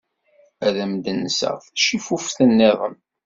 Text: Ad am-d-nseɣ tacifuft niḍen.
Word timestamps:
Ad 0.65 0.75
am-d-nseɣ 0.83 1.55
tacifuft 1.65 2.37
niḍen. 2.57 2.95